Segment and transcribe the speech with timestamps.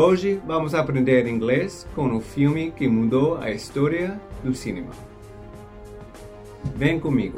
[0.00, 4.92] Hoje vamos aprender inglês com o filme que mudou a história do cinema.
[6.76, 7.36] Vem comigo.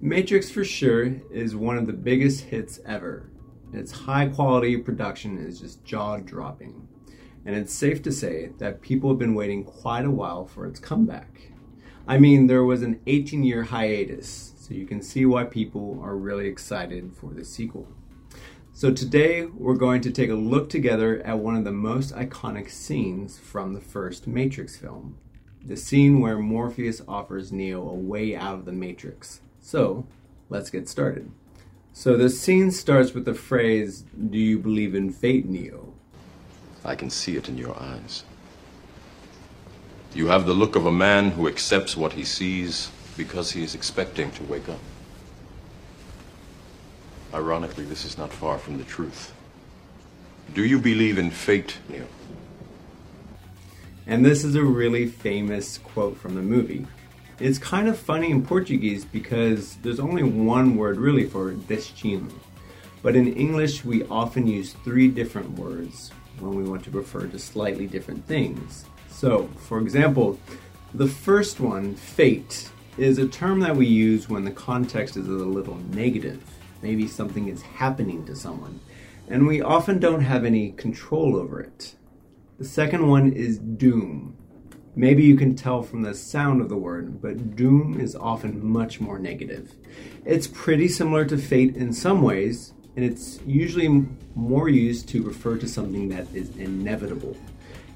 [0.00, 3.28] Matrix for sure is one of the biggest hits ever.
[3.72, 6.86] Its high quality production is just jaw dropping.
[7.44, 10.78] And it's safe to say that people have been waiting quite a while for its
[10.78, 11.50] comeback.
[12.06, 16.14] I mean, there was an 18 year hiatus, so you can see why people are
[16.14, 17.88] really excited for the sequel.
[18.74, 22.70] So, today we're going to take a look together at one of the most iconic
[22.70, 25.16] scenes from the first Matrix film
[25.64, 29.40] the scene where Morpheus offers Neo a way out of the Matrix.
[29.60, 30.06] So,
[30.48, 31.30] let's get started.
[31.92, 35.94] So, the scene starts with the phrase, Do you believe in fate, Neo?
[36.84, 38.22] I can see it in your eyes.
[40.14, 43.74] You have the look of a man who accepts what he sees because he is
[43.74, 44.80] expecting to wake up.
[47.34, 49.34] Ironically, this is not far from the truth.
[50.54, 52.06] Do you believe in fate, Neo?
[54.06, 56.86] And this is a really famous quote from the movie.
[57.38, 62.26] It's kind of funny in Portuguese because there's only one word really for destino.
[63.02, 66.10] But in English, we often use three different words
[66.40, 68.86] when we want to refer to slightly different things.
[69.10, 70.40] So, for example,
[70.94, 75.30] the first one, fate, is a term that we use when the context is a
[75.30, 76.42] little negative.
[76.82, 78.80] Maybe something is happening to someone,
[79.28, 81.94] and we often don't have any control over it.
[82.58, 84.36] The second one is doom.
[84.96, 89.00] Maybe you can tell from the sound of the word, but doom is often much
[89.00, 89.72] more negative.
[90.24, 95.56] It's pretty similar to fate in some ways, and it's usually more used to refer
[95.58, 97.36] to something that is inevitable.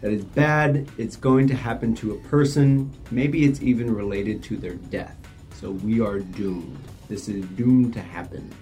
[0.03, 4.57] That is bad, it's going to happen to a person, maybe it's even related to
[4.57, 5.17] their death.
[5.55, 6.77] So we are doomed.
[7.09, 8.53] This is doomed to happen.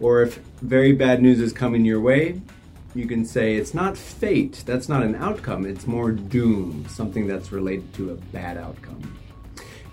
[0.00, 2.40] Or if very bad news is coming your way,
[2.94, 7.52] you can say it's not fate, that's not an outcome, it's more doom, something that's
[7.52, 9.18] related to a bad outcome.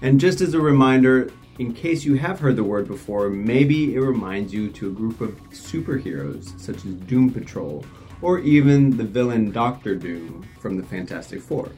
[0.01, 1.29] And just as a reminder,
[1.59, 5.19] in case you have heard the word before, maybe it reminds you to a group
[5.19, 7.83] of superheroes such as Doom Patrol
[8.21, 11.69] or even the villain Doctor Doom from the Fantastic Four.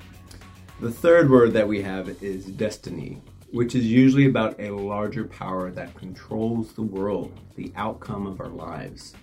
[0.80, 3.22] The third word that we have is destiny,
[3.52, 8.50] which is usually about a larger power that controls the world, the outcome of our
[8.50, 9.14] lives.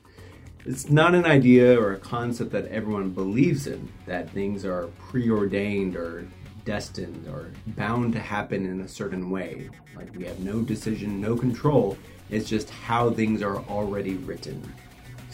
[0.65, 5.97] It's not an idea or a concept that everyone believes in, that things are preordained
[5.97, 6.29] or
[6.65, 9.71] destined or bound to happen in a certain way.
[9.97, 11.97] Like we have no decision, no control.
[12.31, 14.63] It's just how things are already written.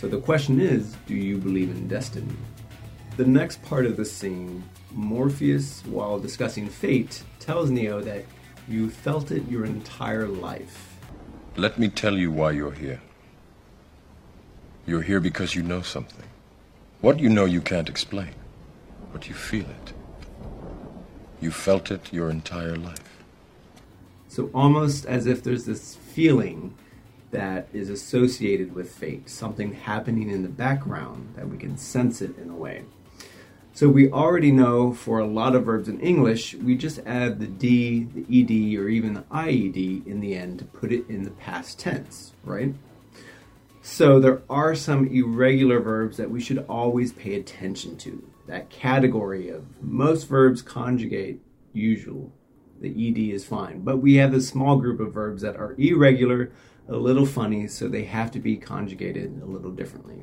[0.05, 2.37] So the question is do you believe in destiny?
[3.17, 8.27] The next part of the scene, Morpheus, while discussing fate, tells Neo that
[8.69, 10.99] you felt it your entire life.
[11.57, 13.01] Let me tell you why you're here.
[14.85, 16.29] You're here because you know something.
[17.01, 18.35] What you know you can't explain,
[19.11, 19.95] but you feel it.
[21.41, 23.25] You felt it your entire life.
[24.29, 26.75] So, almost as if there's this feeling
[27.31, 32.39] that is associated with fate, something happening in the background that we can sense it
[32.39, 32.85] in a way.
[33.73, 37.49] So, we already know for a lot of verbs in English, we just add the
[37.49, 41.33] D, the ED, or even the IED in the end to put it in the
[41.33, 42.73] past tense, right?
[43.87, 48.27] So there are some irregular verbs that we should always pay attention to.
[48.47, 51.43] That category of most verbs conjugate
[51.75, 52.33] usual.
[52.81, 53.83] The ed is fine.
[53.83, 56.51] But we have a small group of verbs that are irregular,
[56.89, 60.23] a little funny, so they have to be conjugated a little differently.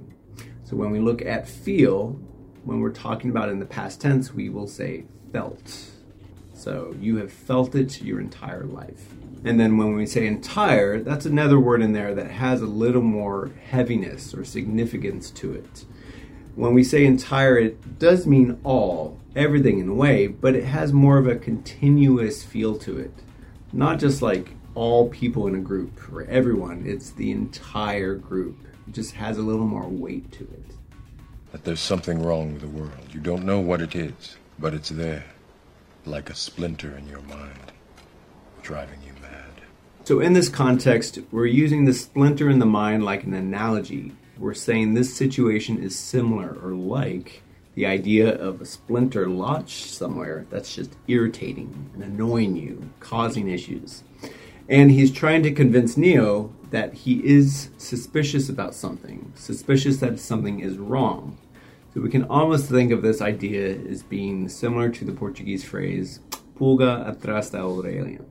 [0.64, 2.20] So when we look at feel,
[2.64, 5.90] when we're talking about in the past tense, we will say felt.
[6.54, 9.08] So you have felt it your entire life.
[9.44, 13.02] And then when we say entire, that's another word in there that has a little
[13.02, 15.86] more heaviness or significance to it.
[16.56, 20.94] When we say entire, it does mean all, everything in a way, but it has
[20.94, 23.14] more of a continuous feel to it.
[23.74, 28.58] Not just like all people in a group or everyone, it's the entire group.
[28.88, 30.66] It just has a little more weight to it.
[31.52, 32.92] That there's something wrong with the world.
[33.12, 35.26] You don't know what it is, but it's there,
[36.06, 37.74] like a splinter in your mind,
[38.62, 39.62] driving you mad.
[40.06, 44.14] so, in this context, we're using the splinter in the mind like an analogy.
[44.38, 47.44] We're saying this situation is similar or like
[47.76, 54.04] the idea of a splinter lodged somewhere that's just irritating and annoying you, causing issues.
[54.72, 60.62] And he's trying to convince Neo that he is suspicious about something, suspicious that something
[60.62, 61.38] is wrong.
[61.94, 66.22] So we can almost think of this idea as being similar to the Portuguese phrase
[66.58, 68.24] pulga atrás da orelha.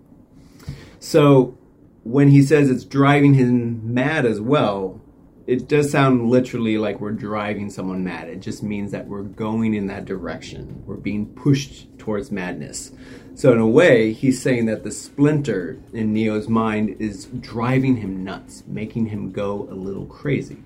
[0.99, 1.59] So
[2.05, 4.99] when he says it's driving him mad as well,
[5.47, 8.29] it does sound literally like we're driving someone mad.
[8.29, 10.85] It just means that we're going in that direction.
[10.87, 12.93] We're being pushed towards madness.
[13.35, 18.23] So, in a way, he's saying that the splinter in Neo's mind is driving him
[18.23, 20.59] nuts, making him go a little crazy.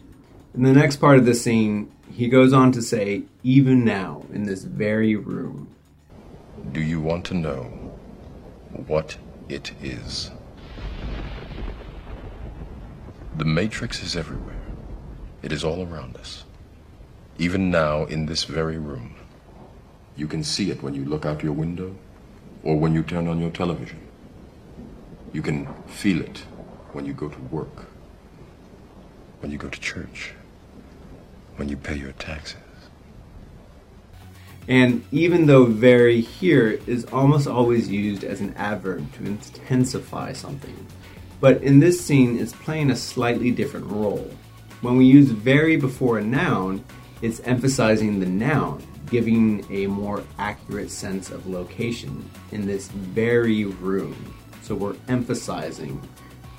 [0.54, 4.44] In the next part of the scene, he goes on to say, even now, in
[4.44, 5.68] this very room.
[6.72, 7.64] Do you want to know
[8.86, 9.18] what
[9.48, 10.30] it is?
[13.36, 14.54] The Matrix is everywhere.
[15.42, 16.44] It is all around us.
[17.38, 19.14] Even now, in this very room.
[20.16, 21.96] You can see it when you look out your window
[22.64, 24.00] or when you turn on your television.
[25.32, 26.38] You can feel it
[26.92, 27.86] when you go to work,
[29.40, 30.32] when you go to church,
[31.56, 32.58] when you pay your taxes.
[34.66, 40.86] And even though very here is almost always used as an adverb to intensify something,
[41.40, 44.30] but in this scene it's playing a slightly different role.
[44.80, 46.82] When we use very before a noun,
[47.20, 48.82] it's emphasizing the noun,
[49.14, 54.34] giving a more accurate sense of location in this very room.
[54.62, 56.02] So we're emphasizing,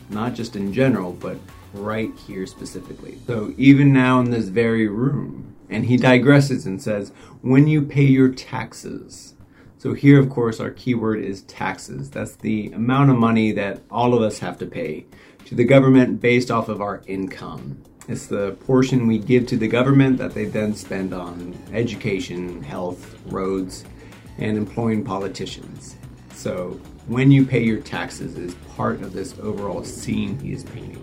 [0.10, 1.36] not just in general, but
[1.74, 3.20] right here specifically.
[3.28, 7.12] So even now in this very room, and he digresses and says,
[7.42, 9.34] when you pay your taxes.
[9.78, 12.10] So here, of course, our keyword is taxes.
[12.10, 15.08] That's the amount of money that all of us have to pay
[15.48, 17.84] to the government based off of our income.
[18.08, 23.20] It's the portion we give to the government that they then spend on education, health,
[23.26, 23.84] roads,
[24.38, 25.96] and employing politicians.
[26.34, 31.02] So when you pay your taxes is part of this overall scene he is painting.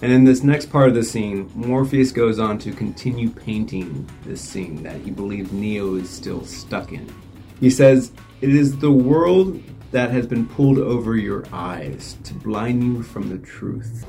[0.00, 4.40] And in this next part of the scene, Morpheus goes on to continue painting this
[4.40, 7.12] scene that he believes Neo is still stuck in.
[7.58, 9.62] He says, It is the world
[9.92, 14.04] that has been pulled over your eyes to blind you from the truth.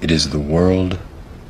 [0.00, 0.98] It is the world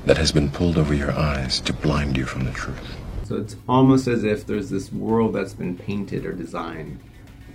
[0.04, 2.96] that has been pulled over your eyes to blind you from the truth.
[3.24, 7.00] So it's almost as if there's this world that's been painted or designed,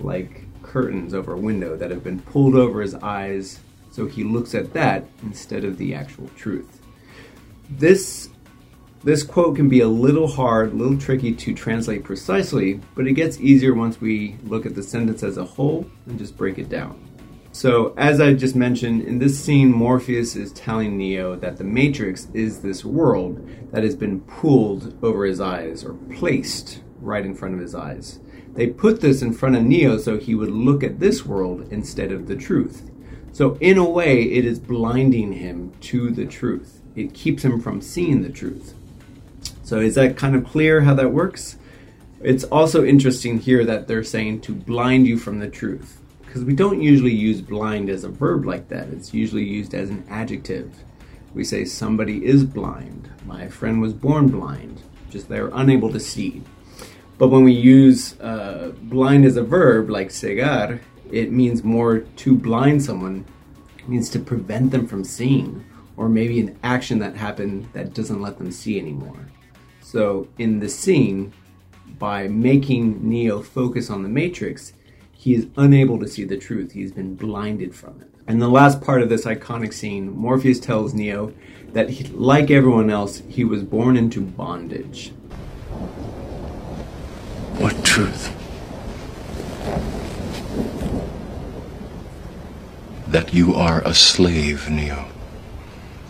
[0.00, 3.60] like curtains over a window that have been pulled over his eyes
[3.92, 6.80] so he looks at that instead of the actual truth.
[7.70, 8.28] This
[9.04, 13.14] this quote can be a little hard, a little tricky to translate precisely, but it
[13.14, 16.68] gets easier once we look at the sentence as a whole and just break it
[16.68, 17.11] down.
[17.54, 22.26] So, as I just mentioned, in this scene, Morpheus is telling Neo that the Matrix
[22.32, 27.54] is this world that has been pulled over his eyes or placed right in front
[27.54, 28.20] of his eyes.
[28.54, 32.10] They put this in front of Neo so he would look at this world instead
[32.10, 32.90] of the truth.
[33.32, 36.80] So, in a way, it is blinding him to the truth.
[36.96, 38.74] It keeps him from seeing the truth.
[39.62, 41.58] So, is that kind of clear how that works?
[42.22, 45.98] It's also interesting here that they're saying to blind you from the truth.
[46.32, 49.90] Because we don't usually use blind as a verb like that, it's usually used as
[49.90, 50.74] an adjective.
[51.34, 53.10] We say somebody is blind.
[53.26, 54.80] My friend was born blind,
[55.10, 56.42] just they're unable to see.
[57.18, 60.80] But when we use uh, blind as a verb, like cegar,
[61.10, 63.26] it means more to blind someone
[63.78, 65.62] it means to prevent them from seeing
[65.98, 69.28] or maybe an action that happened that doesn't let them see anymore
[69.82, 71.30] so in the scene
[71.98, 74.72] by making neo focus on the matrix
[75.22, 76.72] he is unable to see the truth.
[76.72, 78.12] He's been blinded from it.
[78.26, 81.32] And the last part of this iconic scene morpheus tells neo
[81.74, 85.12] that he, like everyone else he was born into bondage.
[87.56, 88.34] What truth?
[93.06, 95.06] That you are a slave, Neo.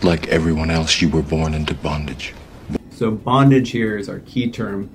[0.01, 2.33] Like everyone else, you were born into bondage.
[2.89, 4.89] So, bondage here is our key term,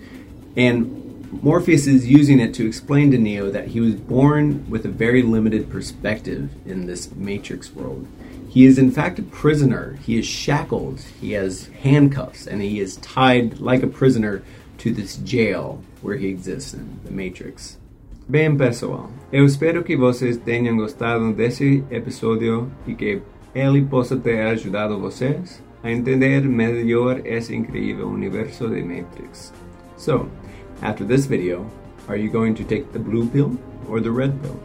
[0.56, 4.88] and Morpheus is using it to explain to Neo that he was born with a
[4.88, 8.06] very limited perspective in this Matrix world.
[8.48, 9.98] He is, in fact, a prisoner.
[10.04, 14.42] He is shackled, he has handcuffs, and he is tied like a prisoner
[14.78, 17.76] to this jail where he exists in the Matrix.
[18.26, 23.20] Bem, pessoal, eu espero que vocês tenham gostado desse episódio e que
[23.54, 29.52] ele possa ter ajudado vocês a entender melhor esse incrível universo de Matrix.
[29.96, 30.28] So,
[30.82, 31.70] after this video,
[32.08, 33.56] are you going to take the blue pill
[33.88, 34.60] or the red pill?